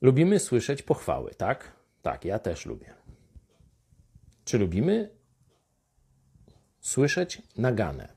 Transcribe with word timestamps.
Lubimy 0.00 0.38
słyszeć 0.38 0.82
pochwały, 0.82 1.34
tak? 1.34 1.72
Tak, 2.02 2.24
ja 2.24 2.38
też 2.38 2.66
lubię. 2.66 2.94
Czy 4.44 4.58
lubimy 4.58 5.10
słyszeć 6.80 7.42
naganę, 7.56 8.12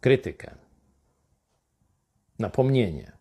krytykę, 0.00 0.54
napomnienie? 2.38 3.12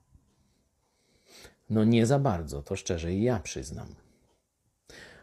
No 1.70 1.84
nie 1.84 2.05
za 2.05 2.20
bardzo, 2.20 2.63
to 2.63 2.75
szczerze 2.75 3.13
i 3.13 3.23
ja 3.23 3.39
przyznam. 3.39 3.95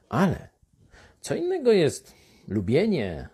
Ale 0.08 0.48
co 1.20 1.34
innego 1.34 1.72
jest 1.72 2.14
lubienie, 2.48 3.28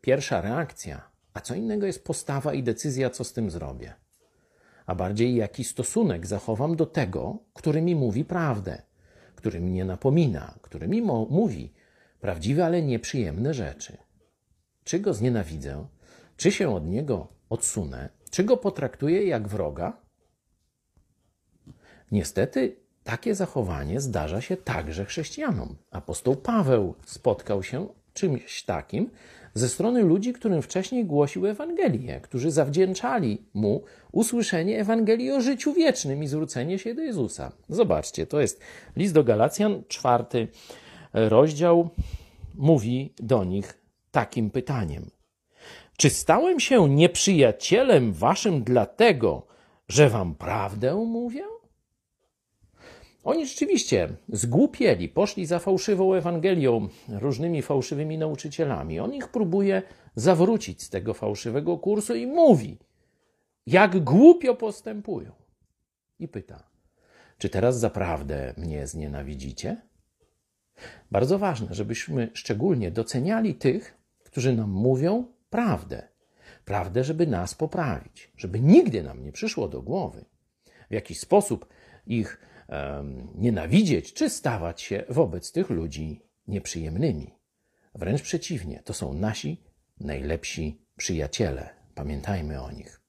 pierwsza 0.00 0.40
reakcja, 0.40 1.10
a 1.34 1.40
co 1.40 1.54
innego 1.54 1.86
jest 1.86 2.04
postawa 2.04 2.54
i 2.54 2.62
decyzja, 2.62 3.10
co 3.10 3.24
z 3.24 3.32
tym 3.32 3.50
zrobię. 3.50 3.94
A 4.86 4.94
bardziej 4.94 5.34
jaki 5.34 5.64
stosunek 5.64 6.26
zachowam 6.26 6.76
do 6.76 6.86
tego, 6.86 7.38
który 7.54 7.82
mi 7.82 7.94
mówi 7.96 8.24
prawdę, 8.24 8.82
który 9.34 9.60
mnie 9.60 9.84
napomina, 9.84 10.54
który 10.62 10.88
mi 10.88 11.02
mówi 11.30 11.72
prawdziwe, 12.20 12.66
ale 12.66 12.82
nieprzyjemne 12.82 13.54
rzeczy. 13.54 13.96
Czy 14.84 15.00
go 15.00 15.14
znienawidzę, 15.14 15.86
czy 16.36 16.52
się 16.52 16.74
od 16.74 16.86
niego 16.86 17.28
odsunę, 17.50 18.08
czy 18.30 18.44
go 18.44 18.56
potraktuję 18.56 19.26
jak 19.26 19.48
wroga? 19.48 19.96
Niestety 22.12 22.76
takie 23.04 23.34
zachowanie 23.34 24.00
zdarza 24.00 24.40
się 24.40 24.56
także 24.56 25.04
chrześcijanom. 25.04 25.76
Apostoł 25.90 26.36
Paweł 26.36 26.94
spotkał 27.06 27.62
się 27.62 27.88
czymś 28.14 28.62
takim 28.62 29.10
ze 29.54 29.68
strony 29.68 30.02
ludzi, 30.02 30.32
którym 30.32 30.62
wcześniej 30.62 31.04
głosił 31.04 31.46
Ewangelię, 31.46 32.20
którzy 32.20 32.50
zawdzięczali 32.50 33.42
mu 33.54 33.82
usłyszenie 34.12 34.80
Ewangelii 34.80 35.30
o 35.30 35.40
życiu 35.40 35.72
wiecznym 35.72 36.22
i 36.22 36.26
zwrócenie 36.28 36.78
się 36.78 36.94
do 36.94 37.02
Jezusa. 37.02 37.52
Zobaczcie, 37.68 38.26
to 38.26 38.40
jest 38.40 38.60
list 38.96 39.14
do 39.14 39.24
Galacjan, 39.24 39.82
czwarty 39.88 40.48
rozdział, 41.12 41.88
mówi 42.54 43.12
do 43.18 43.44
nich 43.44 43.78
takim 44.10 44.50
pytaniem. 44.50 45.10
Czy 45.96 46.10
stałem 46.10 46.60
się 46.60 46.88
nieprzyjacielem 46.88 48.12
waszym 48.12 48.64
dlatego, 48.64 49.46
że 49.88 50.08
wam 50.08 50.34
prawdę 50.34 50.94
mówię? 50.94 51.44
Oni 53.24 53.46
rzeczywiście 53.46 54.08
zgłupieli, 54.28 55.08
poszli 55.08 55.46
za 55.46 55.58
fałszywą 55.58 56.14
Ewangelią, 56.14 56.88
różnymi 57.08 57.62
fałszywymi 57.62 58.18
nauczycielami. 58.18 59.00
On 59.00 59.14
ich 59.14 59.28
próbuje 59.28 59.82
zawrócić 60.14 60.82
z 60.82 60.90
tego 60.90 61.14
fałszywego 61.14 61.78
kursu 61.78 62.14
i 62.14 62.26
mówi, 62.26 62.78
jak 63.66 64.04
głupio 64.04 64.54
postępują. 64.54 65.32
I 66.18 66.28
pyta, 66.28 66.70
czy 67.38 67.48
teraz 67.48 67.78
zaprawdę 67.78 68.54
mnie 68.56 68.86
znienawidzicie? 68.86 69.76
Bardzo 71.10 71.38
ważne, 71.38 71.74
żebyśmy 71.74 72.30
szczególnie 72.34 72.90
doceniali 72.90 73.54
tych, 73.54 73.98
którzy 74.24 74.52
nam 74.52 74.70
mówią 74.70 75.24
prawdę. 75.50 76.08
Prawdę, 76.64 77.04
żeby 77.04 77.26
nas 77.26 77.54
poprawić, 77.54 78.32
żeby 78.36 78.60
nigdy 78.60 79.02
nam 79.02 79.24
nie 79.24 79.32
przyszło 79.32 79.68
do 79.68 79.82
głowy, 79.82 80.24
w 80.90 80.92
jaki 80.94 81.14
sposób 81.14 81.66
ich 82.06 82.38
nienawidzieć 83.34 84.12
czy 84.12 84.30
stawać 84.30 84.82
się 84.82 85.04
wobec 85.08 85.52
tych 85.52 85.70
ludzi 85.70 86.22
nieprzyjemnymi. 86.48 87.34
Wręcz 87.94 88.22
przeciwnie, 88.22 88.82
to 88.84 88.94
są 88.94 89.12
nasi 89.12 89.64
najlepsi 90.00 90.80
przyjaciele. 90.96 91.70
Pamiętajmy 91.94 92.62
o 92.62 92.70
nich. 92.70 93.03